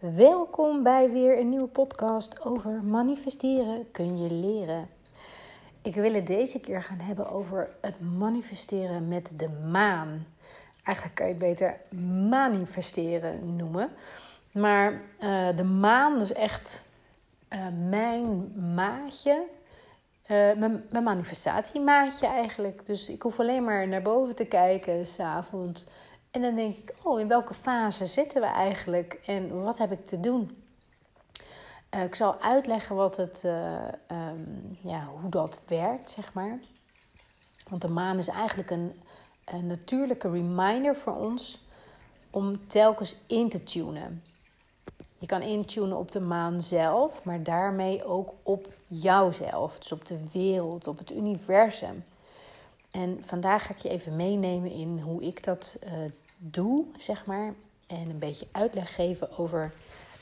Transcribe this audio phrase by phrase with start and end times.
[0.00, 4.88] Welkom bij weer een nieuwe podcast over manifesteren kun je leren.
[5.82, 10.26] Ik wil het deze keer gaan hebben over het manifesteren met de maan.
[10.84, 11.80] Eigenlijk kan je het beter
[12.28, 13.90] manifesteren noemen.
[14.52, 16.82] Maar uh, de maan is echt
[17.52, 19.42] uh, mijn maatje.
[20.22, 22.86] Uh, mijn, manifestatiemaatje eigenlijk.
[22.86, 25.86] Dus ik hoef alleen maar naar boven te kijken s'avonds.
[26.30, 30.06] En dan denk ik, oh, in welke fase zitten we eigenlijk en wat heb ik
[30.06, 30.62] te doen?
[31.94, 36.58] Uh, ik zal uitleggen wat het, uh, um, ja, hoe dat werkt, zeg maar.
[37.68, 39.00] Want de maan is eigenlijk een,
[39.44, 41.64] een natuurlijke reminder voor ons
[42.30, 44.22] om telkens in te tunen.
[45.18, 49.78] Je kan intunen op de maan zelf, maar daarmee ook op jouzelf.
[49.78, 52.04] Dus op de wereld, op het universum.
[52.90, 55.90] En vandaag ga ik je even meenemen in hoe ik dat uh,
[56.40, 57.54] doe, zeg maar.
[57.86, 59.74] En een beetje uitleg geven over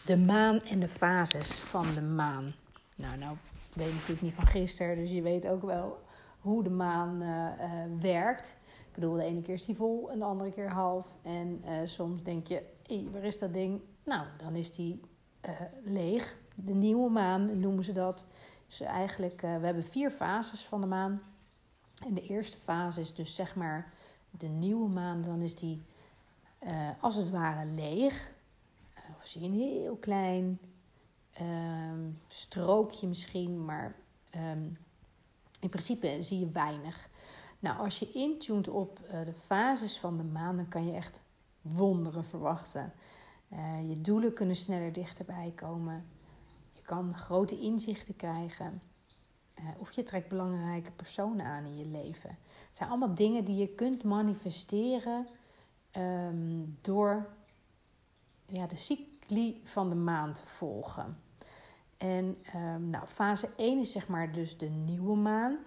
[0.05, 2.55] de maan en de fases van de maan.
[2.97, 3.37] Nou, nou
[3.73, 5.99] weet je natuurlijk niet van gisteren, dus je weet ook wel
[6.41, 8.57] hoe de maan uh, uh, werkt.
[8.89, 11.15] Ik bedoel, de ene keer is die vol en de andere keer half.
[11.23, 12.63] En uh, soms denk je,
[13.13, 13.81] waar is dat ding?
[14.05, 15.01] Nou, dan is die
[15.85, 16.37] leeg.
[16.55, 18.27] De nieuwe maan noemen ze dat.
[18.67, 21.23] Dus eigenlijk, we hebben vier fases van de maan.
[22.07, 23.93] En de eerste fase is dus zeg maar
[24.31, 25.23] de nieuwe maan.
[25.23, 25.83] Dan is die
[26.63, 28.33] uh, als het ware leeg.
[28.97, 30.59] Uh, of zie je een heel klein
[31.41, 33.95] um, strookje misschien, maar
[34.35, 34.79] um,
[35.61, 37.09] in principe zie je weinig.
[37.59, 41.21] Nou, als je intunt op uh, de fases van de maan, dan kan je echt
[41.61, 42.93] wonderen verwachten.
[43.89, 46.07] je doelen kunnen sneller dichterbij komen.
[46.73, 48.83] Je kan grote inzichten krijgen.
[49.79, 52.31] of je trekt belangrijke personen aan in je leven.
[52.69, 55.27] Het zijn allemaal dingen die je kunt manifesteren
[55.97, 57.29] um, door
[58.47, 61.19] ja, de cycli van de maan te volgen.
[61.97, 65.59] En um, nou, fase 1 is zeg maar dus de nieuwe maan.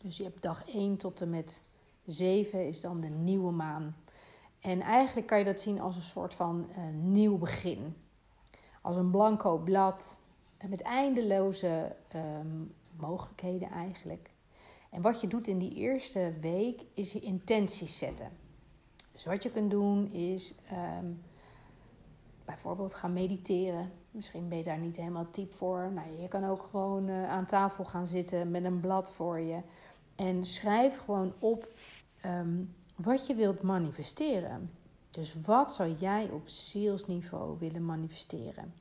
[0.00, 1.62] Dus je hebt dag 1 tot en met
[2.04, 3.96] 7 is dan de nieuwe maan.
[4.60, 7.96] En eigenlijk kan je dat zien als een soort van uh, nieuw begin.
[8.82, 10.20] Als een blanco blad
[10.66, 14.30] met eindeloze um, mogelijkheden eigenlijk.
[14.90, 18.30] En wat je doet in die eerste week is je intenties zetten.
[19.18, 20.54] Dus wat je kunt doen is
[21.00, 21.20] um,
[22.44, 23.90] bijvoorbeeld gaan mediteren.
[24.10, 25.90] Misschien ben je daar niet helemaal type voor.
[25.94, 29.60] Nou, je kan ook gewoon uh, aan tafel gaan zitten met een blad voor je.
[30.16, 31.68] En schrijf gewoon op
[32.24, 34.70] um, wat je wilt manifesteren.
[35.10, 38.74] Dus wat zou jij op zielsniveau willen manifesteren?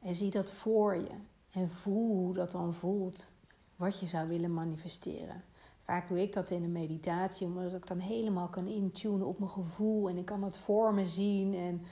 [0.00, 1.14] En zie dat voor je.
[1.50, 3.30] En voel hoe dat dan voelt.
[3.76, 5.42] Wat je zou willen manifesteren.
[5.90, 9.50] Vaak doe ik dat in een meditatie, omdat ik dan helemaal kan intunen op mijn
[9.50, 10.08] gevoel.
[10.08, 11.54] En ik kan het voor me zien.
[11.54, 11.82] En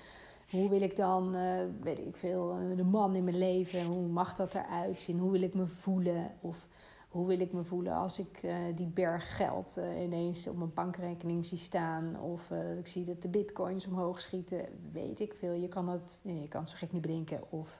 [0.50, 3.84] hoe wil ik dan, uh, weet ik veel, eh, de man in mijn leven.
[3.84, 5.18] Hoe mag dat eruit zien?
[5.18, 6.30] Hoe wil ik me voelen?
[6.40, 6.66] Of
[7.08, 11.46] hoe wil ik me voelen als ik uh, die berg geld ineens op mijn bankrekening
[11.46, 12.20] zie staan?
[12.20, 14.64] Of ik zie dat de bitcoins omhoog schieten.
[14.92, 15.52] Weet ik veel.
[15.52, 17.40] Je kan het, je kan zo gek niet bedenken.
[17.50, 17.78] Of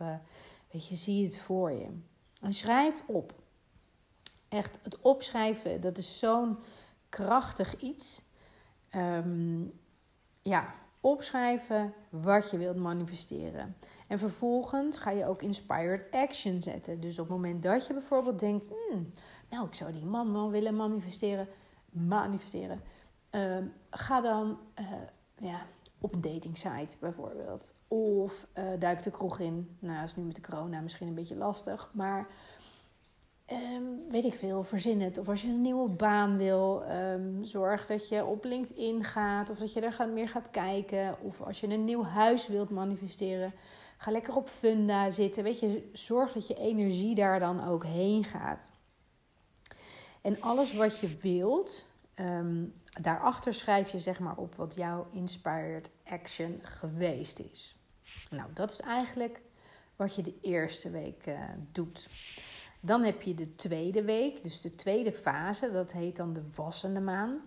[0.70, 1.86] weet je, zie het voor je.
[2.40, 3.34] En schrijf op.
[4.48, 6.58] Echt, het opschrijven, dat is zo'n
[7.08, 8.22] krachtig iets.
[8.94, 9.72] Um,
[10.42, 13.76] ja, opschrijven wat je wilt manifesteren.
[14.06, 17.00] En vervolgens ga je ook inspired action zetten.
[17.00, 19.12] Dus op het moment dat je bijvoorbeeld denkt, hmm,
[19.50, 21.48] nou, ik zou die man wel willen manifesteren,
[21.90, 22.80] manifesteren.
[23.30, 24.86] Um, ga dan uh,
[25.36, 25.66] ja,
[26.00, 27.74] op een dating site bijvoorbeeld.
[27.88, 29.76] Of uh, duik de kroeg in.
[29.78, 31.90] Nou, dat is nu met de corona misschien een beetje lastig.
[31.92, 32.26] Maar
[33.52, 35.18] Um, weet ik veel, verzin het.
[35.18, 39.50] Of als je een nieuwe baan wil, um, zorg dat je op LinkedIn gaat.
[39.50, 41.16] Of dat je er meer gaat kijken.
[41.22, 43.52] Of als je een nieuw huis wilt manifesteren,
[43.96, 45.44] ga lekker op Funda zitten.
[45.44, 48.72] Weet je, zorg dat je energie daar dan ook heen gaat.
[50.20, 55.90] En alles wat je wilt, um, daarachter schrijf je zeg maar op wat jouw inspired
[56.04, 57.76] action geweest is.
[58.30, 59.42] Nou, dat is eigenlijk
[59.96, 61.40] wat je de eerste week uh,
[61.72, 62.08] doet.
[62.80, 67.00] Dan heb je de tweede week, dus de tweede fase, dat heet dan de wassende
[67.00, 67.40] maan.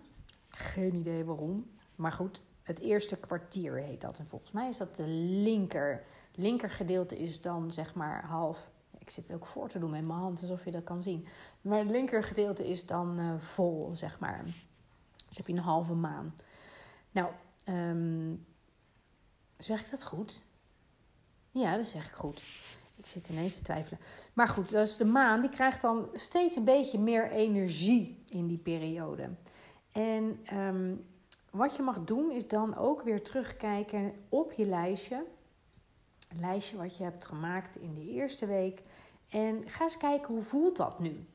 [0.48, 4.18] Geen idee waarom, maar goed, het eerste kwartier heet dat.
[4.18, 6.04] En volgens mij is dat de linker.
[6.34, 8.70] Linker gedeelte is dan zeg maar half.
[8.98, 11.26] Ik zit het ook voor te doen met mijn hand, alsof je dat kan zien.
[11.60, 14.44] Maar het linker gedeelte is dan uh, vol, zeg maar.
[15.28, 16.34] Dus heb je een halve maan.
[17.10, 17.30] Nou,
[17.68, 18.46] um,
[19.58, 20.42] zeg ik dat goed?
[21.50, 22.42] Ja, dat zeg ik goed.
[23.02, 24.00] Ik zit ineens te twijfelen.
[24.32, 28.58] Maar goed, dus de maan die krijgt dan steeds een beetje meer energie in die
[28.58, 29.30] periode.
[29.92, 31.04] En um,
[31.50, 35.24] wat je mag doen is dan ook weer terugkijken op je lijstje.
[36.40, 38.82] lijstje wat je hebt gemaakt in de eerste week.
[39.28, 41.26] En ga eens kijken hoe voelt dat nu?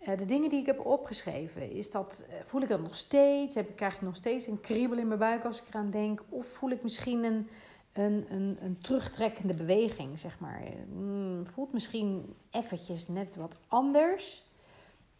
[0.00, 3.58] Uh, de dingen die ik heb opgeschreven, is dat, uh, voel ik dat nog steeds?
[3.76, 6.22] Krijg ik nog steeds een kriebel in mijn buik als ik eraan denk?
[6.28, 7.48] Of voel ik misschien een,
[7.94, 10.62] een, een, een terugtrekkende beweging, zeg maar?
[10.88, 14.52] Mm, voelt misschien eventjes net wat anders.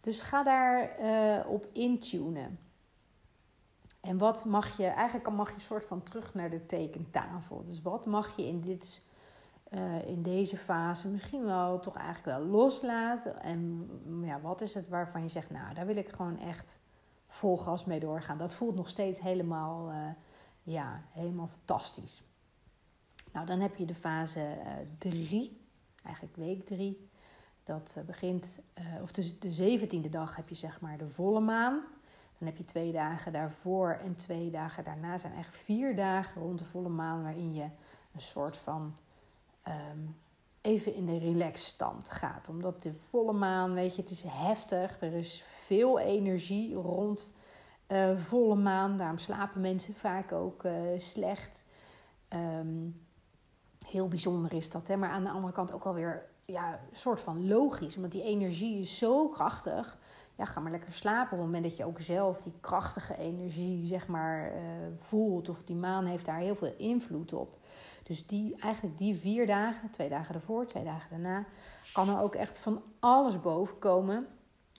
[0.01, 2.59] Dus ga daar uh, op intunen.
[4.01, 7.63] En wat mag je, eigenlijk mag je een soort van terug naar de tekentafel.
[7.65, 9.01] Dus wat mag je in, dit,
[9.73, 13.41] uh, in deze fase misschien wel toch eigenlijk wel loslaten?
[13.41, 13.89] En
[14.23, 16.79] ja, wat is het waarvan je zegt, nou, daar wil ik gewoon echt
[17.27, 18.37] vol gas mee doorgaan.
[18.37, 20.07] Dat voelt nog steeds helemaal, uh,
[20.63, 22.23] ja, helemaal fantastisch.
[23.35, 24.57] Nou, dan heb je de fase
[24.97, 27.09] 3, uh, eigenlijk week 3.
[27.63, 28.61] Dat begint,
[29.01, 31.83] of dus de zeventiende dag heb je zeg maar de volle maan.
[32.37, 35.17] Dan heb je twee dagen daarvoor en twee dagen daarna.
[35.17, 37.63] zijn echt vier dagen rond de volle maan waarin je
[38.13, 38.95] een soort van
[39.67, 40.15] um,
[40.61, 42.49] even in de relaxstand gaat.
[42.49, 45.01] Omdat de volle maan, weet je, het is heftig.
[45.01, 47.33] Er is veel energie rond
[47.87, 48.97] uh, volle maan.
[48.97, 50.63] Daarom slapen mensen vaak ook
[50.97, 51.65] slecht.
[52.29, 53.04] Um,
[53.87, 54.87] heel bijzonder is dat.
[54.87, 54.97] Hè?
[54.97, 57.95] Maar aan de andere kant ook alweer ja, een soort van logisch.
[57.95, 59.97] Want die energie is zo krachtig
[60.35, 61.31] ja, ga maar lekker slapen.
[61.31, 64.61] Op het moment dat je ook zelf die krachtige energie, zeg maar, uh,
[64.99, 65.49] voelt.
[65.49, 67.57] Of die maan heeft daar heel veel invloed op.
[68.03, 71.45] Dus die, eigenlijk die vier dagen, twee dagen ervoor, twee dagen daarna,
[71.93, 74.27] kan er ook echt van alles boven komen.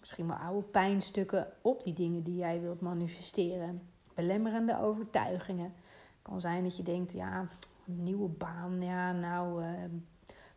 [0.00, 3.88] Misschien wel oude pijnstukken op die dingen die jij wilt manifesteren.
[4.14, 5.75] Belemmerende overtuigingen.
[5.75, 7.49] Het kan zijn dat je denkt, ja,
[7.87, 9.69] een nieuwe baan, ja, nou, uh,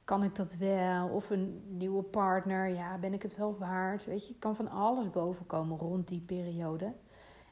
[0.04, 1.08] kan ik dat wel?
[1.08, 4.06] Of een nieuwe partner, ja, ben ik het wel waard?
[4.06, 6.94] Weet je, kan van alles bovenkomen rond die periode.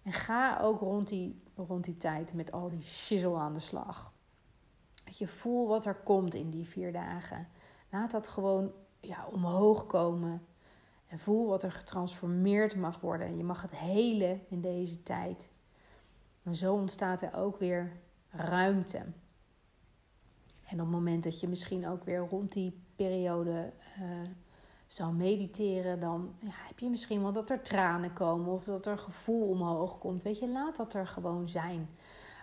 [0.03, 4.11] En ga ook rond die, rond die tijd met al die shizzle aan de slag.
[5.03, 7.47] Dat je voel wat er komt in die vier dagen.
[7.89, 10.45] Laat dat gewoon ja, omhoog komen.
[11.07, 13.37] En voel wat er getransformeerd mag worden.
[13.37, 15.51] Je mag het hele in deze tijd.
[16.43, 17.91] En zo ontstaat er ook weer
[18.29, 19.05] ruimte.
[20.67, 24.29] En op het moment dat je misschien ook weer rond die periode uh,
[24.87, 28.97] zou mediteren, dan ja, heb je misschien wel dat er tranen komen of dat er
[28.97, 30.23] gevoel omhoog komt.
[30.23, 31.89] Weet je, laat dat er gewoon zijn.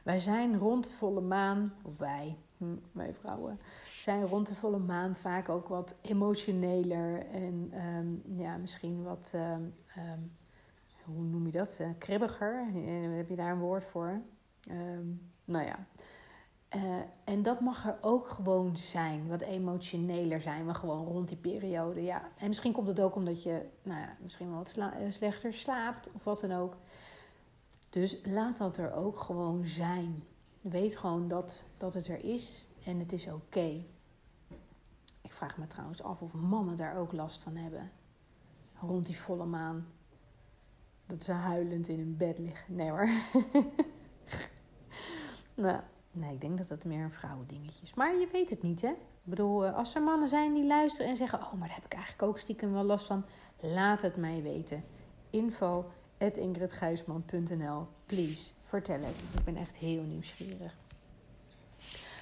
[0.04, 3.60] Wij zijn rond de volle maan, of wij, hm, wij vrouwen,
[3.96, 9.74] zijn rond de volle maan vaak ook wat emotioneler en um, ja, misschien wat, um,
[9.96, 10.32] um,
[11.04, 12.66] hoe noem je dat, uh, kribbiger.
[13.16, 14.20] Heb je daar een woord voor?
[15.44, 15.86] nou ja.
[16.74, 21.36] Uh, en dat mag er ook gewoon zijn, wat emotioneler zijn we gewoon rond die
[21.36, 22.02] periode.
[22.02, 22.28] Ja.
[22.36, 26.10] En misschien komt het ook omdat je nou ja, misschien wel wat sla slechter slaapt
[26.12, 26.76] of wat dan ook.
[27.90, 30.22] Dus laat dat er ook gewoon zijn.
[30.60, 33.84] Weet gewoon dat, dat het er is en het is oké.
[35.22, 37.90] Ik vraag me trouwens af of mannen daar ook last van hebben.
[38.80, 39.86] Rond die volle maan.
[41.06, 42.74] Dat ze huilend in hun bed liggen.
[42.74, 43.08] Nee hoor.
[45.54, 45.80] nou,
[46.16, 47.94] Nee, ik denk dat dat meer een vrouwendingetje is.
[47.94, 48.88] Maar je weet het niet, hè?
[48.88, 51.38] Ik bedoel, eh, als er mannen zijn die luisteren en zeggen...
[51.38, 53.24] oh, maar daar heb ik eigenlijk ook stiekem wel last van.
[53.60, 54.84] Laat het mij weten.
[55.30, 55.90] Info
[58.06, 59.22] Please, vertel het.
[59.38, 60.76] Ik ben echt heel nieuwsgierig.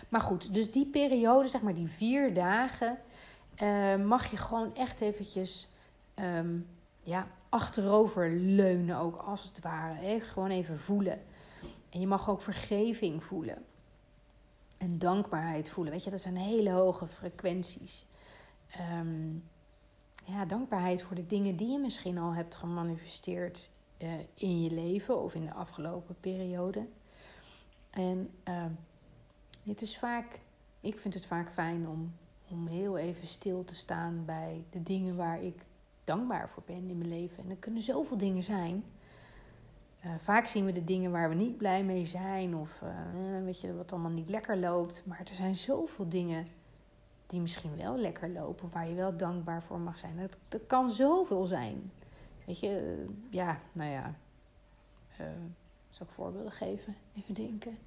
[0.09, 2.99] Maar goed, dus die periode, zeg maar die vier dagen...
[3.63, 5.69] Uh, mag je gewoon echt eventjes
[6.15, 6.67] um,
[7.01, 9.94] ja, achterover leunen ook, als het ware.
[9.94, 10.20] Hè?
[10.20, 11.20] Gewoon even voelen.
[11.91, 13.65] En je mag ook vergeving voelen
[14.82, 15.93] en dankbaarheid voelen.
[15.93, 18.06] Weet je, dat zijn hele hoge frequenties.
[18.98, 19.44] Um,
[20.24, 25.22] ja, dankbaarheid voor de dingen die je misschien al hebt gemanifesteerd uh, in je leven
[25.22, 26.86] of in de afgelopen periode.
[27.91, 28.65] En uh,
[29.62, 30.41] het is vaak,
[30.81, 32.12] ik vind het vaak fijn om,
[32.48, 35.65] om heel even stil te staan bij de dingen waar ik
[36.05, 37.44] dankbaar voor ben in mijn leven.
[37.44, 38.84] En er kunnen zoveel dingen zijn.
[40.05, 43.61] Uh, vaak zien we de dingen waar we niet blij mee zijn of uh, weet
[43.61, 45.03] je, wat allemaal niet lekker loopt.
[45.06, 46.47] Maar er zijn zoveel dingen
[47.27, 50.29] die misschien wel lekker lopen, waar je wel dankbaar voor mag zijn.
[50.49, 51.91] Dat, kan zoveel zijn.
[52.44, 54.15] Weet je, uh, ja, nou ja.
[55.91, 56.97] zal ik voorbeelden geven?
[57.17, 57.79] Even denken.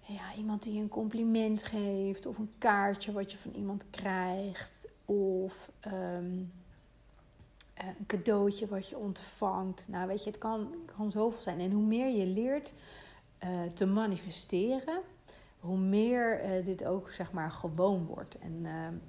[0.00, 5.70] Ja, iemand die een compliment geeft, of een kaartje wat je van iemand krijgt, of.
[5.86, 6.67] Um, eh,
[7.78, 9.88] een cadeautje wat je ontvangt.
[9.88, 11.60] Nou, weet je, het kan, kan zoveel zijn.
[11.60, 12.74] En hoe meer je leert
[13.44, 15.00] uh, te manifesteren,
[15.60, 18.38] hoe meer uh, dit ook zeg maar gewoon wordt.
[18.38, 18.66] En,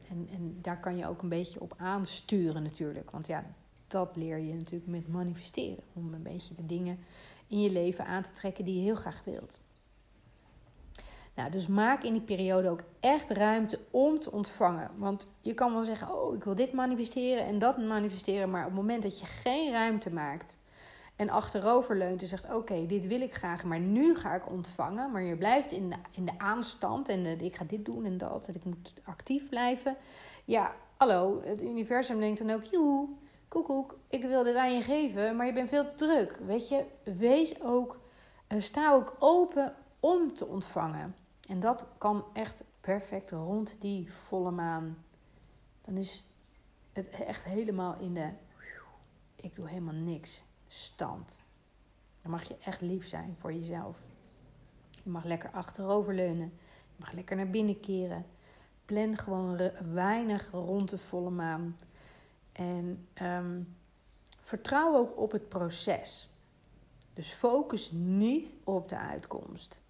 [0.10, 3.12] en, en daar kan je ook een beetje op aansturen natuurlijk.
[3.12, 3.46] Want ja,
[3.88, 5.84] dat leer je natuurlijk met manifesteren.
[5.94, 7.00] Om een beetje de dingen
[7.48, 9.60] in je leven aan te trekken die je heel graag wilt.
[11.40, 14.92] Nou, dus maak in die periode ook echt ruimte om te ontvangen.
[14.96, 18.50] Want je kan wel zeggen, oh, ik wil dit manifesteren en dat manifesteren.
[18.50, 20.58] Maar op het moment dat je geen ruimte maakt
[21.16, 25.12] en achterover leunt en zegt, oké, dit wil ik graag, maar nu ga ik ontvangen.
[25.12, 28.48] Maar je blijft in de, in de aanstand en ik ga dit doen en dat
[28.48, 29.96] en ik moet actief blijven.
[30.46, 33.08] Ja, hallo, het universum denkt dan ook, joe,
[33.48, 36.40] koekoek, ik wil dit aan je geven, maar je bent veel te druk.
[36.46, 38.00] Weet je, wees ook,
[38.48, 41.16] uh, sta ook open om te ontvangen.
[41.50, 44.98] En dat kan echt perfect rond die volle maan.
[45.82, 46.28] Dan is
[46.94, 48.30] het echt helemaal in de,
[49.36, 51.42] ik doe helemaal niks, stand.
[52.22, 53.98] Dan mag je echt lief zijn voor jezelf.
[55.04, 56.54] Je mag lekker achteroverleunen.
[56.96, 58.26] Je mag lekker naar binnen keren.
[58.86, 61.78] Plan gewoon weinig rond de volle maan.
[62.52, 63.76] En um,
[64.40, 66.30] vertrouw ook op het proces.
[67.14, 69.82] Dus focus niet op de uitkomst.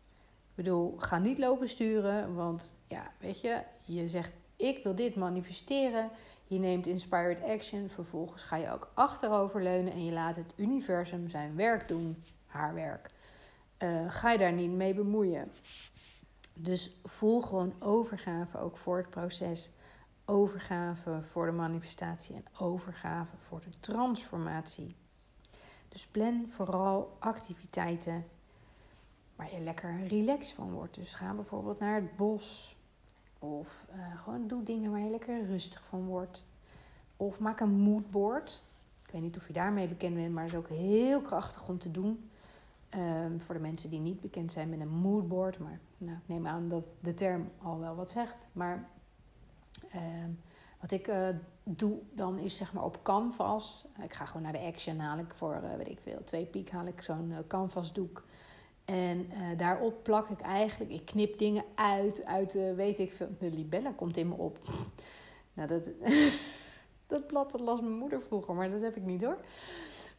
[0.60, 6.10] Bedoel, ga niet lopen sturen, want ja, weet je, je zegt ik wil dit manifesteren.
[6.48, 11.56] Je neemt inspired action, vervolgens ga je ook achteroverleunen en je laat het universum zijn
[11.56, 13.10] werk doen, haar werk.
[13.84, 15.52] Uh, ga je daar niet mee bemoeien.
[16.54, 19.72] Dus voel gewoon overgave ook voor het proces
[20.26, 24.96] overgave voor de manifestatie en overgave voor de transformatie.
[25.90, 28.26] Dus plan vooral activiteiten
[29.40, 30.96] waar je lekker relaxed van wordt.
[30.96, 32.78] Dus ga bijvoorbeeld naar het bos.
[33.40, 36.46] Of uh, gewoon doe dingen waar je lekker rustig van wordt.
[37.18, 38.64] Of maak een moodboard.
[39.06, 41.92] Ik weet niet of je daarmee bekend bent, maar is ook heel krachtig om te
[41.92, 42.30] doen.
[42.96, 45.60] Um, voor de mensen die niet bekend zijn met een moodboard.
[45.60, 48.48] Maar nou, ik neem aan dat de term al wel wat zegt.
[48.52, 48.88] Maar
[49.92, 50.30] Ehm,
[50.82, 51.28] wat ik uh,
[51.64, 53.86] doe dan is zeg maar op canvas.
[54.04, 56.72] Ik ga gewoon naar de action, haal ik voor, uh, weet ik veel, twee piek
[56.72, 58.24] haal ik zo'n canvasdoek.
[58.94, 63.30] En daarop plak ik eigenlijk, ik knip dingen uit, uit weet ik veel.
[63.40, 64.60] De libelle komt in me op.
[65.54, 65.90] nou, dat,
[67.08, 69.38] dat blad dat las mijn moeder vroeger, maar dat heb ik niet hoor.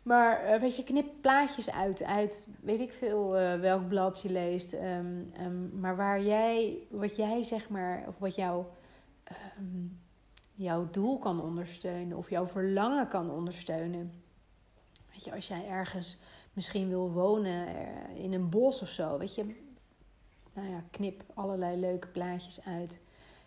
[0.02, 4.72] Maar weet je, knip plaatjes uit, uit weet ik veel welk blad je leest.
[4.72, 8.70] Um, um, maar waar jij, wat jij zeg maar, of wat jouw
[9.30, 9.86] Ehm,
[10.54, 14.12] jouw doel kan ondersteunen of jouw verlangen kan ondersteunen.
[15.12, 16.18] Weet je, als jij ergens
[16.60, 19.44] misschien wil wonen eh, in een bos of zo, weet je,
[20.52, 22.98] nou ja, knip allerlei leuke plaatjes uit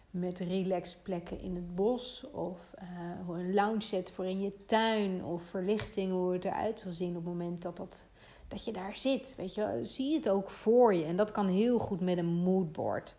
[0.09, 5.43] met relaxplekken in het bos of uh, een lounge set voor in je tuin of
[5.43, 8.03] verlichting hoe het eruit zal zien op het moment dat, dat,
[8.47, 9.33] dat je daar zit.
[9.37, 13.15] Weet je, zie het ook voor je en dat kan heel goed met een moodboard.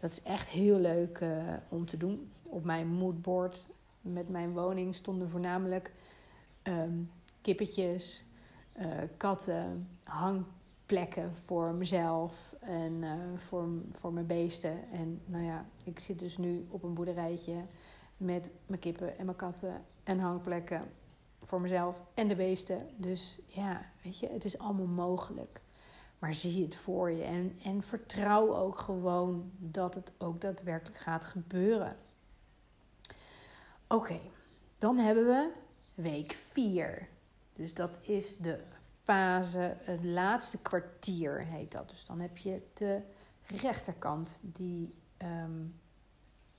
[0.00, 1.30] Dat is echt heel leuk uh,
[1.68, 2.30] om te doen.
[2.42, 3.66] Op mijn moodboard
[4.00, 5.92] met mijn woning stonden voornamelijk
[6.62, 8.22] um, kippetjes,
[8.78, 14.90] uh, katten, hangplekken voor mezelf en uh, voor, voor mijn beesten.
[14.92, 17.64] En nou ja, ik zit dus nu op een boerderijtje
[18.16, 20.82] met mijn kippen en mijn katten en hangplekken
[21.44, 22.88] voor mezelf en de beesten.
[22.96, 25.60] Dus ja, weet je, het is allemaal mogelijk.
[26.18, 31.24] Maar zie het voor je en, en vertrouw ook gewoon dat het ook daadwerkelijk gaat
[31.24, 31.96] gebeuren.
[33.86, 34.20] Oké,
[34.78, 35.50] dan hebben we
[35.94, 37.08] week 4.
[37.58, 38.58] Dus dat is de
[39.02, 41.88] fase, het laatste kwartier heet dat.
[41.88, 43.00] Dus dan heb je de
[43.46, 45.80] rechterkant die um,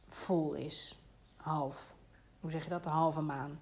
[0.07, 0.99] vol is,
[1.35, 1.95] half.
[2.39, 2.83] Hoe zeg je dat?
[2.83, 3.59] De halve maan.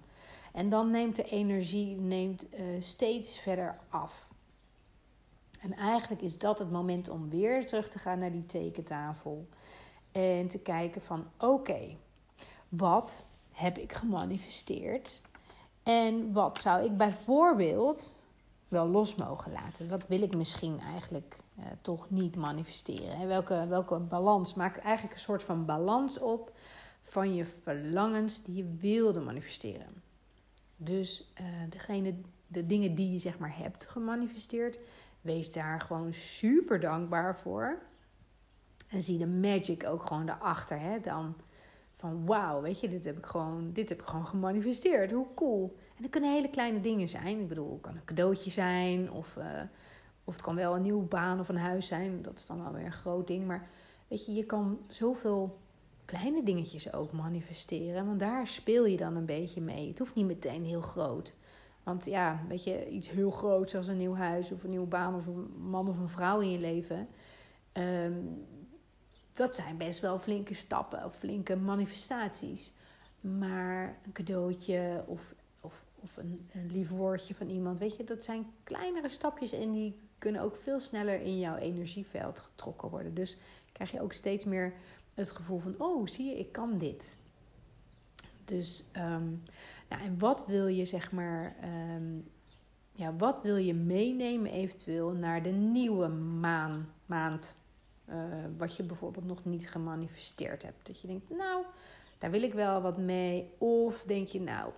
[0.52, 4.28] En dan neemt de energie neemt, uh, steeds verder af.
[5.60, 9.48] En eigenlijk is dat het moment om weer terug te gaan naar die tekentafel.
[10.12, 11.96] En te kijken van oké,
[12.68, 15.22] wat heb ik gemanifesteerd?
[15.88, 18.14] En wat zou ik bijvoorbeeld
[18.68, 19.88] wel los mogen laten?
[19.88, 23.26] Wat wil ik misschien eigenlijk eh, toch niet manifesteren?
[23.26, 24.54] Welke, welke balans?
[24.54, 26.52] Maak eigenlijk een soort van balans op
[27.02, 30.02] van je verlangens die je wilde manifesteren.
[30.76, 32.14] Dus uh, degene,
[32.46, 34.78] de dingen die je zeg maar hebt gemanifesteerd,
[35.20, 37.78] Wees daar gewoon super dankbaar voor.
[38.88, 40.80] En zie de magic ook gewoon daarachter.
[40.80, 41.00] Hè?
[41.00, 41.34] Dan
[41.98, 45.12] van wauw, weet je, dit heb, ik gewoon, dit heb ik gewoon gemanifesteerd.
[45.12, 45.76] Hoe cool.
[45.96, 47.40] En dat kunnen hele kleine dingen zijn.
[47.40, 49.12] Ik bedoel, het kan een cadeautje zijn.
[49.12, 49.44] Of, uh,
[50.24, 52.22] of het kan wel een nieuwe baan of een huis zijn.
[52.22, 53.46] Dat is dan wel weer een groot ding.
[53.46, 53.68] Maar
[54.08, 55.58] weet je, je kan zoveel
[56.04, 58.06] kleine dingetjes ook manifesteren.
[58.06, 59.88] Want daar speel je dan een beetje mee.
[59.88, 61.34] Het hoeft niet meteen heel groot.
[61.82, 65.14] Want ja, weet je, iets heel groots als een nieuw huis of een nieuwe baan
[65.14, 67.08] of een man of een vrouw in je leven.
[67.72, 68.12] Ehm,
[69.38, 72.72] dat zijn best wel flinke stappen of flinke manifestaties.
[73.20, 78.24] Maar een cadeautje of, of, of een, een lief woordje van iemand, weet je, dat
[78.24, 83.14] zijn kleinere stapjes en die kunnen ook veel sneller in jouw energieveld getrokken worden.
[83.14, 83.36] Dus
[83.72, 84.72] krijg je ook steeds meer
[85.14, 87.16] het gevoel van: oh, zie je, ik kan dit.
[88.44, 89.42] Dus, um,
[89.88, 91.56] nou, en wat wil je zeg maar,
[91.96, 92.30] um,
[92.92, 97.56] ja, wat wil je meenemen eventueel naar de nieuwe maan, maand?
[98.08, 98.14] Uh,
[98.56, 100.86] wat je bijvoorbeeld nog niet gemanifesteerd hebt.
[100.86, 101.64] Dat je denkt, nou,
[102.18, 103.50] daar wil ik wel wat mee.
[103.58, 104.72] Of denk je, nou,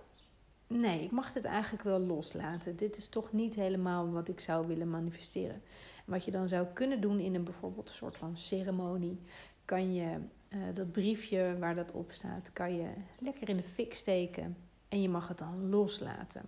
[0.67, 2.75] nee, ik mag dit eigenlijk wel loslaten.
[2.75, 5.61] Dit is toch niet helemaal wat ik zou willen manifesteren.
[6.05, 9.19] En wat je dan zou kunnen doen in een bijvoorbeeld soort van ceremonie,
[9.65, 10.17] kan je
[10.49, 14.57] uh, dat briefje waar dat op staat, kan je lekker in de fik steken
[14.87, 16.41] en je mag het dan loslaten.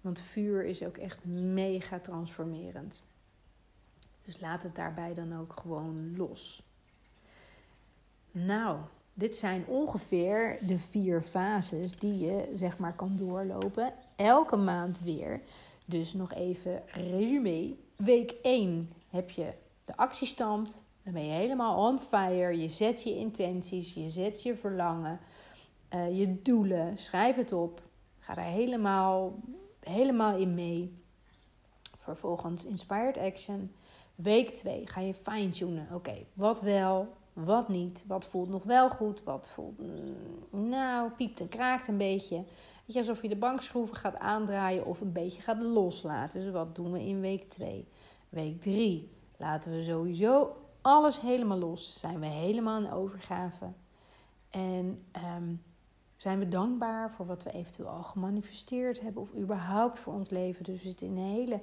[0.00, 3.02] Want vuur is ook echt mega transformerend.
[4.24, 6.62] Dus laat het daarbij dan ook gewoon los.
[8.30, 8.78] Nou,
[9.14, 13.92] dit zijn ongeveer de vier fases die je zeg maar kan doorlopen.
[14.16, 15.40] Elke maand weer.
[15.84, 17.74] Dus nog even resume.
[17.96, 19.52] Week 1 heb je
[19.84, 20.84] de actiestand.
[21.02, 22.60] Dan ben je helemaal on fire.
[22.60, 25.20] Je zet je intenties, je zet je verlangen,
[25.94, 26.98] uh, je doelen.
[26.98, 27.82] Schrijf het op.
[28.18, 29.34] Ga daar helemaal,
[29.80, 31.00] helemaal in mee.
[31.98, 33.72] Vervolgens inspired action.
[34.22, 35.88] Week 2 ga je fine-tunen.
[35.92, 38.04] Oké, wat wel, wat niet.
[38.06, 39.78] Wat voelt nog wel goed, wat voelt...
[39.78, 42.44] Mm, nou, piept en kraakt een beetje.
[42.84, 46.40] Je, alsof je de bankschroeven gaat aandraaien of een beetje gaat loslaten.
[46.40, 47.88] Dus wat doen we in week 2?
[48.28, 51.98] Week 3 laten we sowieso alles helemaal los.
[51.98, 53.72] Zijn we helemaal in overgave.
[54.50, 55.04] En
[55.36, 55.62] um,
[56.16, 59.22] zijn we dankbaar voor wat we eventueel al gemanifesteerd hebben.
[59.22, 60.64] Of überhaupt voor ons leven.
[60.64, 61.60] Dus we zitten in een hele...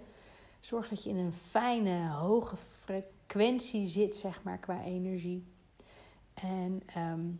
[0.59, 5.45] Zorg dat je in een fijne, hoge frequentie zit, zeg maar, qua energie.
[6.33, 7.39] En, um,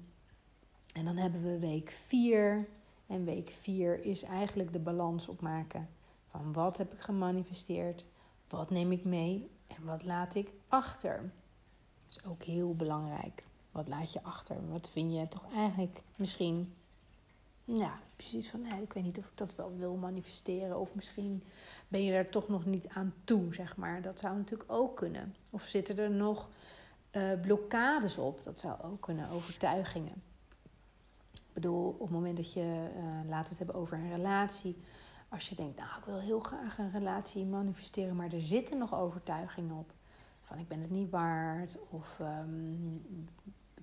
[0.94, 2.68] en dan hebben we week 4.
[3.08, 5.90] En week 4 is eigenlijk de balans opmaken.
[6.30, 8.06] Van wat heb ik gemanifesteerd?
[8.48, 9.50] Wat neem ik mee?
[9.68, 11.32] En wat laat ik achter?
[12.08, 13.44] Dat is ook heel belangrijk.
[13.72, 14.70] Wat laat je achter?
[14.70, 16.74] Wat vind je toch eigenlijk misschien...
[17.64, 20.80] Ja, precies van, nee, ik weet niet of ik dat wel wil manifesteren.
[20.80, 21.44] Of misschien
[21.90, 24.02] ben je er toch nog niet aan toe, zeg maar.
[24.02, 25.36] Dat zou natuurlijk ook kunnen.
[25.50, 26.50] Of zitten er nog
[27.12, 28.44] uh, blokkades op?
[28.44, 30.22] Dat zou ook kunnen, overtuigingen.
[31.32, 34.78] Ik bedoel, op het moment dat je, uh, laten we het hebben over een relatie.
[35.30, 38.96] Als je denkt, nou, ik wil heel graag een relatie manifesteren, maar er zitten nog
[38.96, 39.92] overtuigingen op
[40.50, 43.04] van ik ben het niet waard of um,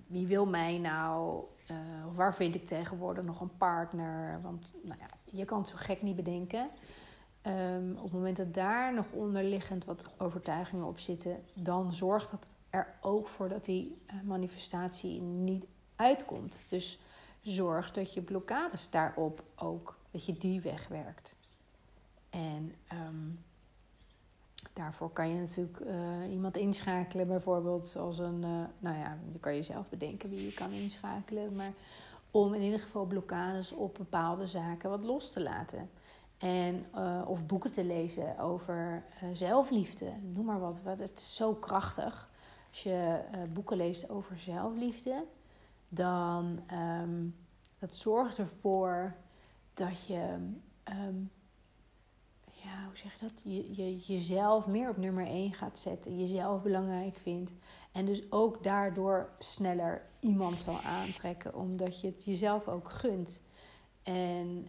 [0.07, 1.77] wie wil mij nou uh,
[2.13, 6.01] waar vind ik tegenwoordig nog een partner want nou ja, je kan het zo gek
[6.01, 6.69] niet bedenken
[7.47, 12.47] um, op het moment dat daar nog onderliggend wat overtuigingen op zitten dan zorgt dat
[12.69, 16.99] er ook voor dat die uh, manifestatie niet uitkomt dus
[17.41, 21.35] zorg dat je blokkades daarop ook dat je die wegwerkt
[22.29, 22.73] en
[23.07, 23.39] um,
[24.77, 29.55] Daarvoor kan je natuurlijk uh, iemand inschakelen, bijvoorbeeld zoals een, uh, nou ja, je kan
[29.55, 31.73] je zelf bedenken wie je kan inschakelen, maar
[32.31, 35.89] om in ieder geval blokkades op bepaalde zaken wat los te laten.
[36.37, 40.81] En, uh, of boeken te lezen over zelfliefde, noem maar wat.
[40.83, 42.29] Het is zo krachtig.
[42.69, 43.19] Als je
[43.53, 45.25] boeken leest over zelfliefde,
[45.89, 47.35] dan um,
[47.79, 49.15] dat zorgt ervoor
[49.73, 50.37] dat je
[50.83, 51.31] um,
[52.67, 53.41] ja, hoe zeg je dat?
[53.43, 56.19] Je, je, jezelf meer op nummer 1 gaat zetten.
[56.19, 57.53] Jezelf belangrijk vindt.
[57.91, 61.55] En dus ook daardoor sneller iemand zal aantrekken.
[61.55, 63.41] Omdat je het jezelf ook gunt.
[64.03, 64.67] En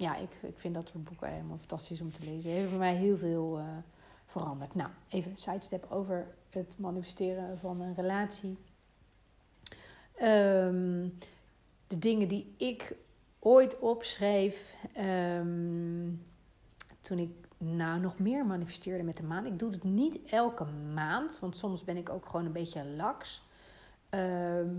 [0.00, 2.50] ja, ik, ik vind dat soort boeken helemaal fantastisch om te lezen.
[2.50, 3.64] Heeft voor mij heel veel uh,
[4.26, 4.74] veranderd.
[4.74, 8.58] Nou, even sidestep over het manifesteren van een relatie.
[10.22, 11.18] Um,
[11.86, 12.96] de dingen die ik
[13.38, 14.76] ooit opschreef.
[14.98, 16.26] Um,
[17.00, 19.46] toen ik nou nog meer manifesteerde met de maan.
[19.46, 23.42] Ik doe het niet elke maand, want soms ben ik ook gewoon een beetje laks.
[24.10, 24.20] Uh,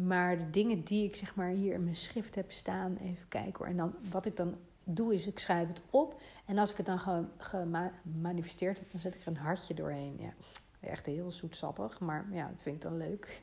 [0.05, 3.53] maar de dingen die ik zeg maar hier in mijn schrift heb staan, even kijken
[3.57, 3.67] hoor.
[3.67, 6.21] En dan wat ik dan doe is ik schrijf het op.
[6.45, 10.17] En als ik het dan gemanifesteerd heb, dan zet ik er een hartje doorheen.
[10.19, 10.33] Ja,
[10.79, 13.27] echt heel zoetsappig, maar ja, dat vind ik dan leuk.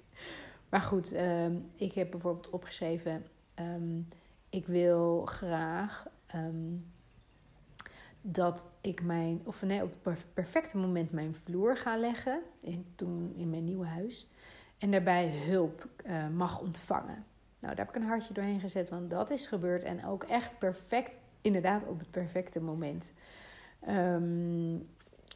[0.69, 4.09] Maar goed, um, ik heb bijvoorbeeld opgeschreven: um,
[4.49, 6.07] ik wil graag.
[6.35, 6.87] Um,
[8.21, 12.43] dat ik mijn, of nee, op het perfecte moment mijn vloer ga leggen.
[12.61, 14.29] In, toen in mijn nieuwe huis.
[14.79, 17.25] En daarbij hulp uh, mag ontvangen.
[17.59, 19.83] Nou, daar heb ik een hartje doorheen gezet, want dat is gebeurd.
[19.83, 23.13] En ook echt perfect, inderdaad, op het perfecte moment.
[23.89, 24.89] Um,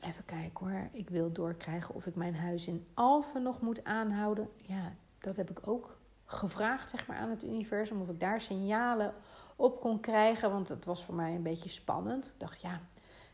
[0.02, 0.88] even kijken hoor.
[0.92, 4.48] Ik wil doorkrijgen of ik mijn huis in Alphen nog moet aanhouden.
[4.56, 8.00] Ja, dat heb ik ook gevraagd, zeg maar, aan het universum.
[8.00, 9.14] Of ik daar signalen
[9.56, 10.50] op kon krijgen.
[10.50, 12.26] Want het was voor mij een beetje spannend.
[12.26, 12.80] Ik dacht, ja,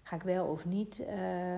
[0.02, 1.06] ga ik wel of niet uh,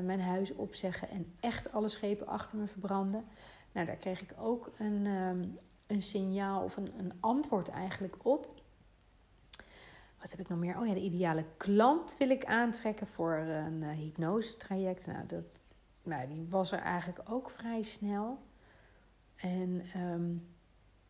[0.02, 3.24] mijn huis opzeggen en echt alle schepen achter me verbranden?
[3.72, 5.44] Nou, daar kreeg ik ook een, ehm,
[5.86, 8.59] een signaal of een, een antwoord eigenlijk op.
[10.20, 10.78] Wat heb ik nog meer?
[10.78, 15.06] Oh ja, de ideale klant wil ik aantrekken voor een uh, hypnose-traject.
[15.06, 15.44] Nou, dat,
[16.02, 18.38] nou, die was er eigenlijk ook vrij snel.
[19.36, 20.32] En ehm,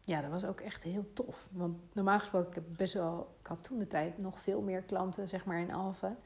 [0.04, 1.48] ja, dat was ook echt heel tof.
[1.52, 4.82] Want normaal gesproken, ik heb best wel, ik had toen de tijd nog veel meer
[4.82, 6.18] klanten, zeg maar, in Alphen.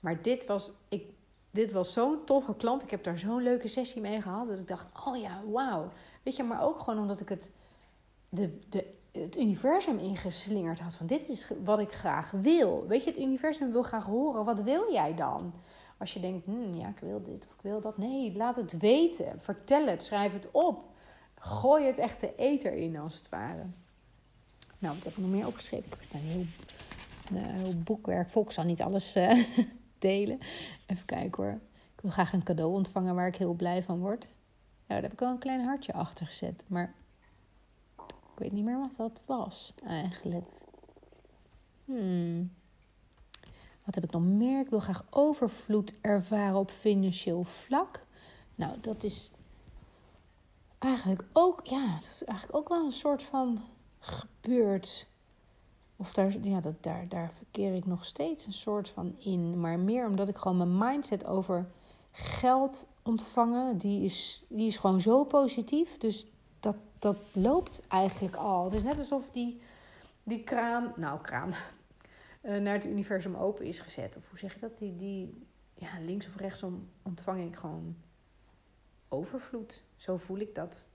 [0.00, 1.12] Maar dit was, ik,
[1.50, 2.82] dit was zo'n toffe klant.
[2.82, 4.48] Ik heb daar zo'n leuke sessie mee gehad.
[4.48, 5.92] Dat ik dacht, oh ja, wauw.
[6.22, 7.50] Weet je, maar ook gewoon omdat ik het,
[8.28, 10.94] de, de, het universum ingeslingerd had.
[10.94, 12.86] Van dit is wat ik graag wil.
[12.86, 14.44] Weet je, het universum wil graag horen.
[14.44, 15.52] Wat wil jij dan?
[15.98, 17.98] Als je denkt, hmm, ja, ik wil dit of ik wil dat.
[17.98, 19.40] Nee, laat het weten.
[19.40, 20.02] Vertel het.
[20.02, 20.84] Schrijf het op.
[21.34, 23.66] Gooi het echt de eter in, als het ware.
[24.78, 25.86] Nou, wat heb ik nog meer opgeschreven?
[25.86, 26.44] Ik heb een heel,
[27.30, 28.34] een heel boekwerk.
[28.34, 29.44] Ik zal niet alles uh,
[29.98, 30.38] delen.
[30.86, 31.52] Even kijken hoor.
[31.94, 34.20] Ik wil graag een cadeau ontvangen waar ik heel blij van word.
[34.20, 34.30] Nou,
[34.86, 36.64] daar heb ik wel een klein hartje achter gezet.
[36.66, 36.94] Maar
[38.34, 40.48] ik weet niet meer wat dat was eigenlijk.
[41.84, 42.52] Hmm.
[43.84, 44.60] Wat heb ik nog meer?
[44.60, 48.06] Ik wil graag overvloed ervaren op financieel vlak.
[48.54, 49.30] Nou, dat is
[50.78, 53.62] eigenlijk ook, ja, dat is eigenlijk ook wel een soort van
[53.98, 55.06] gebeurd.
[55.96, 59.60] Of daar, ja, dat, daar, daar verkeer ik nog steeds een soort van in.
[59.60, 61.70] Maar meer omdat ik gewoon mijn mindset over
[62.10, 65.98] geld ontvangen, die is, die is gewoon zo positief.
[65.98, 66.26] Dus
[67.04, 68.64] dat, loopt eigenlijk al.
[68.64, 69.60] Het is net alsof die,
[70.22, 71.54] die kraan, nou kraan,
[72.42, 74.16] uh, naar het universum open is gezet.
[74.16, 74.78] Of hoe zeg je dat?
[74.78, 77.96] Die, die ja, links of rechtsom ontvang ik gewoon
[79.08, 79.82] overvloed.
[79.96, 80.86] Zo voel ik dat.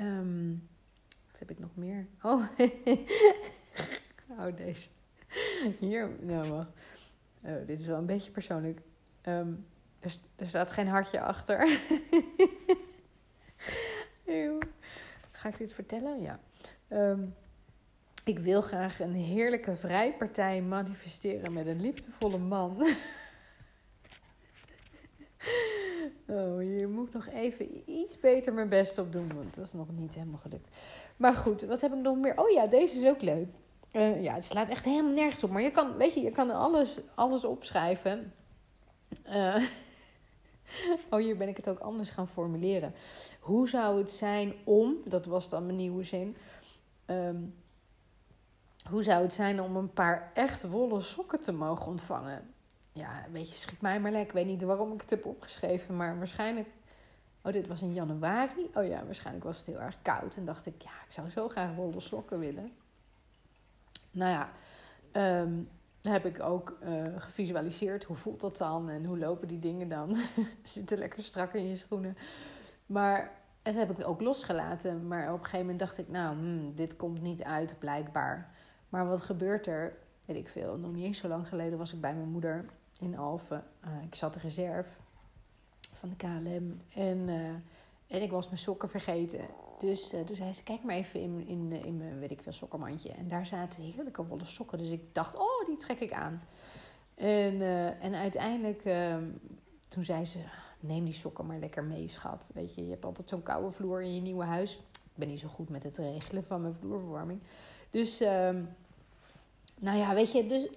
[0.00, 0.68] Um,
[1.30, 2.06] wat heb ik nog meer?
[2.22, 2.44] Oh,
[4.38, 4.88] oh deze.
[5.78, 6.70] Hier, nou wacht.
[7.42, 8.80] Oh, dit is wel een beetje persoonlijk.
[9.24, 9.66] Um,
[9.98, 11.68] er, er, staat geen hartje achter.
[15.38, 16.20] Ga ik dit vertellen?
[16.20, 16.40] Ja.
[16.88, 17.34] Um,
[18.24, 22.76] ik wil graag een heerlijke vrijpartij manifesteren met een liefdevolle man.
[26.26, 29.86] Oh, hier moet nog even iets beter mijn best op doen, want dat is nog
[29.92, 30.76] niet helemaal gelukt.
[31.16, 32.40] Maar goed, wat heb ik nog meer?
[32.40, 33.48] Oh ja, deze is ook leuk.
[33.92, 35.50] Uh, ja, het slaat echt helemaal nergens op.
[35.50, 38.32] Maar je kan, weet je, je kan alles, alles opschrijven.
[39.26, 39.56] Uh,
[41.10, 42.94] oh, hier ben ik het ook anders gaan formuleren.
[43.40, 46.36] Hoe zou het zijn om, dat was dan mijn nieuwe zin.
[47.06, 47.54] Um,
[48.88, 52.54] hoe zou het zijn om een paar echt wollen sokken te mogen ontvangen?
[52.92, 54.28] Ja, weet je, schiet mij maar lekker.
[54.28, 56.68] Ik weet niet waarom ik het heb opgeschreven, maar waarschijnlijk.
[57.42, 58.70] Oh, dit was in januari.
[58.74, 60.36] Oh ja, waarschijnlijk was het heel erg koud.
[60.36, 62.72] En dacht ik, ja, ik zou zo graag wollen sokken willen.
[64.10, 64.50] Nou ja,
[65.40, 65.68] um,
[66.02, 68.04] heb ik ook uh, gevisualiseerd.
[68.04, 68.88] Hoe voelt dat dan?
[68.88, 70.16] En hoe lopen die dingen dan?
[70.62, 72.16] Zitten lekker strak in je schoenen.
[72.86, 75.06] Maar dat heb ik ook losgelaten.
[75.06, 78.50] Maar op een gegeven moment dacht ik, nou, hmm, dit komt niet uit, blijkbaar.
[78.88, 79.96] Maar wat gebeurt er?
[80.24, 80.76] Weet ik veel.
[80.76, 82.64] Nog niet eens zo lang geleden was ik bij mijn moeder
[83.00, 83.64] in Alphen.
[83.84, 84.90] Uh, ik zat de reserve
[85.92, 86.80] van de KLM.
[86.94, 87.48] En, uh,
[88.06, 89.40] en ik was mijn sokken vergeten.
[89.78, 92.52] Dus uh, toen zei ze, kijk maar even in, in, in mijn, weet ik veel,
[92.52, 93.10] sokkenmandje.
[93.10, 94.78] En daar zaten heerlijke wollen sokken.
[94.78, 96.42] Dus ik dacht, oh, die trek ik aan.
[97.14, 97.62] En,
[98.00, 99.24] en uiteindelijk, ehm,
[99.88, 100.38] toen zei ze,
[100.80, 102.50] neem die sokken maar lekker mee, schat.
[102.54, 104.76] Weet je, je hebt altijd zo'n koude vloer in je nieuwe huis.
[104.92, 107.40] Ik ben niet zo goed met het regelen van mijn vloerverwarming.
[107.90, 108.50] Dus, uh,
[109.78, 110.72] nou ja, weet je, dus uh,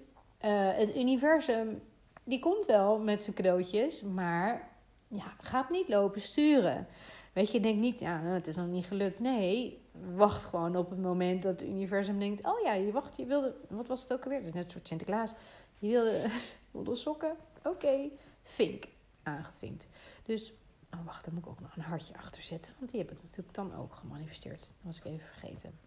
[0.73, 1.81] het universum,
[2.23, 4.69] die komt wel met zijn cadeautjes, maar
[5.07, 6.87] ja, gaat niet lopen sturen.
[7.33, 9.19] Weet je, denk niet, ja, nou, het is nog niet gelukt.
[9.19, 9.81] Nee,
[10.15, 13.55] wacht gewoon op het moment dat het universum denkt: Oh ja, je wacht, je wilde,
[13.69, 14.37] wat was het ook alweer?
[14.37, 15.33] Het is net een soort Sinterklaas.
[15.79, 16.25] Je wilde,
[16.71, 17.35] wilde sokken?
[17.57, 18.11] Oké, okay.
[18.43, 18.83] vink,
[19.23, 19.87] aangevinkt.
[20.25, 20.53] Dus,
[20.93, 23.23] oh wacht, daar moet ik ook nog een hartje achter zetten, want die heb ik
[23.23, 24.59] natuurlijk dan ook gemanifesteerd.
[24.59, 25.79] Dat was ik even vergeten.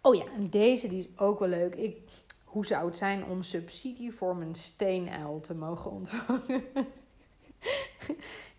[0.00, 1.74] Oh ja, en deze die is ook wel leuk.
[1.74, 1.98] Ik,
[2.44, 6.64] hoe zou het zijn om subsidie voor mijn steenuil te mogen ontvangen?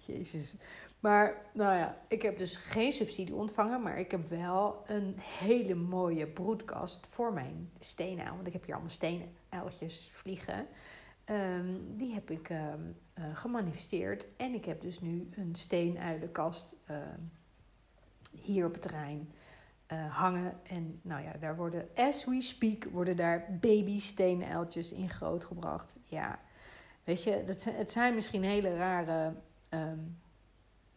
[0.05, 0.53] Jezus.
[0.99, 5.75] Maar nou ja, ik heb dus geen subsidie ontvangen, maar ik heb wel een hele
[5.75, 8.35] mooie broedkast voor mijn steenuil.
[8.35, 10.67] Want ik heb hier allemaal steenuiltjes vliegen.
[11.25, 14.27] Um, die heb ik um, uh, gemanifesteerd.
[14.37, 16.97] En ik heb dus nu een steenuilenkast uh,
[18.31, 19.31] hier op het terrein
[19.91, 20.59] uh, hangen.
[20.63, 25.95] En nou ja, daar worden, as we speak, worden daar baby steenuiltjes in grootgebracht.
[26.03, 26.39] Ja,
[27.03, 29.33] weet je, dat het zijn misschien hele rare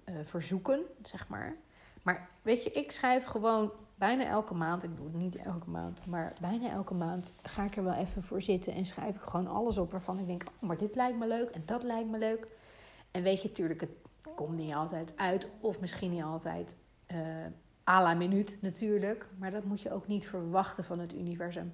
[0.04, 1.56] uh, verzoeken, zeg maar.
[2.02, 6.06] Maar weet je, ik schrijf gewoon bijna elke maand, ik doe het niet elke maand,
[6.06, 9.46] maar bijna elke maand ga ik er wel even voor zitten en schrijf ik gewoon
[9.46, 12.18] alles op waarvan ik denk, oh, maar dit lijkt me leuk en dat lijkt me
[12.18, 12.46] leuk.
[13.10, 13.90] En weet je, natuurlijk, het
[14.34, 16.76] komt niet altijd uit, of misschien niet altijd
[17.12, 17.18] uh,
[17.88, 19.26] à la minuut natuurlijk.
[19.38, 21.72] Maar dat moet je ook niet verwachten van het universum.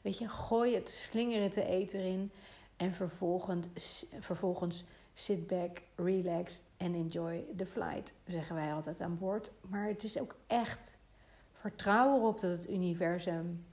[0.00, 2.32] Weet je, gooi het slingeren te eten in
[2.76, 4.84] en vervolgens, vervolgens
[5.20, 9.52] sit back, relax en enjoy the flight, zeggen wij altijd aan boord.
[9.68, 10.96] Maar het is ook echt
[11.52, 13.64] vertrouw erop dat het universum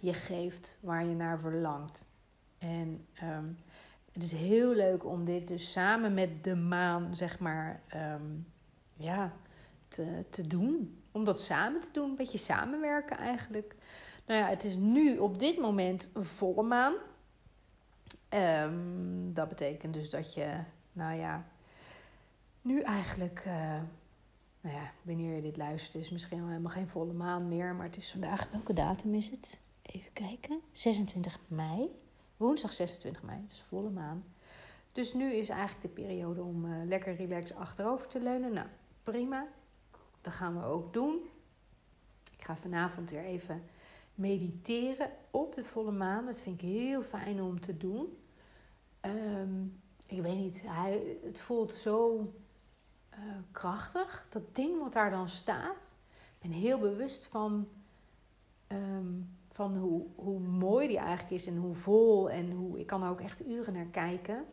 [0.00, 2.06] je geeft waar je naar verlangt.
[2.58, 3.44] En ehm,
[4.12, 8.32] het is heel leuk om dit dus samen met de maan, zeg maar, ehm,
[8.96, 9.32] ja,
[9.88, 11.02] te, te doen.
[11.12, 13.76] Om dat samen te doen, een beetje samenwerken eigenlijk.
[14.26, 16.94] Nou ja, het is nu op dit moment volle maan.
[18.34, 20.58] Ehm, dat betekent dus dat je,
[20.92, 21.46] nou ja,
[22.62, 23.80] nu eigenlijk, uh,
[24.60, 27.74] nou ja, wanneer je dit luistert, is misschien al helemaal geen volle maan meer.
[27.74, 29.60] Maar het is vandaag, welke datum is het?
[29.82, 30.60] Even kijken.
[30.72, 31.90] 26 mei.
[32.36, 34.24] Woensdag 26 mei, het is volle maan.
[34.92, 38.52] Dus nu is eigenlijk de periode om uh, lekker relaxed achterover te leunen.
[38.52, 38.66] Nou,
[39.02, 39.46] prima.
[40.20, 41.20] Dat gaan we ook doen.
[42.36, 43.62] Ik ga vanavond weer even
[44.14, 46.26] mediteren op de volle maan.
[46.26, 48.18] Dat vind ik heel fijn om te doen.
[49.04, 49.64] Ehm,
[50.06, 52.32] ik weet niet, hij, het voelt zo
[53.14, 53.18] uh,
[53.52, 54.26] krachtig.
[54.28, 55.94] Dat ding wat daar dan staat.
[56.38, 57.68] Ik ben heel bewust van,
[58.66, 59.12] ehm,
[59.50, 62.30] van hoe, hoe mooi die eigenlijk is en hoe vol.
[62.30, 64.44] En hoe, ik kan er ook echt uren naar kijken.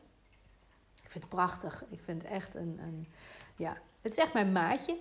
[1.04, 1.84] Ik vind het prachtig.
[1.90, 3.08] Ik vind het echt een, een
[3.56, 4.98] ja, het is echt mijn maatje,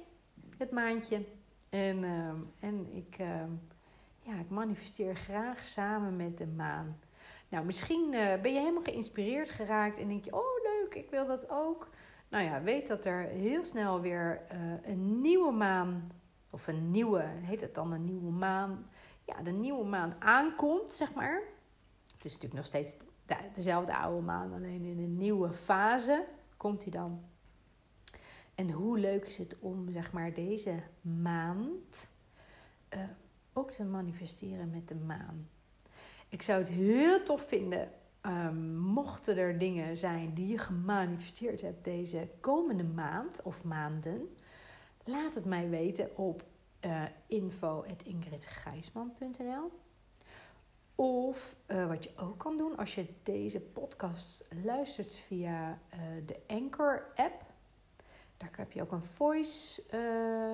[0.56, 1.24] het maandje.
[1.68, 3.16] En, ehm, en ik,
[4.22, 6.98] ja, ik manifesteer graag samen met de maan.
[7.50, 11.26] Nou, misschien uh, ben je helemaal geïnspireerd geraakt en denk je: oh leuk, ik wil
[11.26, 11.88] dat ook.
[12.28, 16.12] Nou ja, weet dat er heel snel weer uh, een nieuwe maan,
[16.50, 18.90] of een nieuwe, heet het dan een nieuwe maan?
[19.24, 21.42] Ja, de nieuwe maan aankomt, zeg maar.
[22.12, 26.82] Het is natuurlijk nog steeds de, dezelfde oude maan, alleen in een nieuwe fase komt
[26.82, 27.24] hij dan.
[28.54, 32.08] En hoe leuk is het om, zeg maar, deze maand
[32.94, 33.00] uh,
[33.52, 35.48] ook te manifesteren met de maan.
[36.30, 41.84] Ik zou het heel tof vinden, um, mochten er dingen zijn die je gemanifesteerd hebt
[41.84, 44.36] deze komende maand of maanden.
[45.04, 46.44] Laat het mij weten op
[46.80, 49.70] uh, eh, info.ingridgijsman.nl
[50.94, 56.36] Of uh, wat je ook kan doen als je deze podcast luistert via uh, de
[56.46, 57.44] Anchor app.
[58.36, 59.82] Daar heb je ook een voice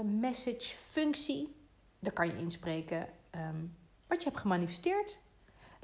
[0.04, 1.56] message functie.
[1.98, 5.18] Daar kan je inspreken um, wat je hebt gemanifesteerd.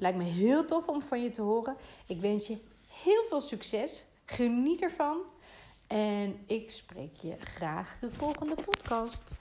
[0.03, 1.75] Lijkt me heel tof om van je te horen.
[2.07, 4.05] Ik wens je heel veel succes.
[4.25, 5.17] Geniet ervan.
[5.87, 9.35] En ik spreek je graag de volgende podcast.